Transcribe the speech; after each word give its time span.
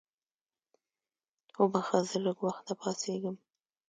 وبخښه 1.59 1.99
زه 2.09 2.17
لږ 2.25 2.37
وخته 2.47 2.73
پاڅېږم. 2.79 3.35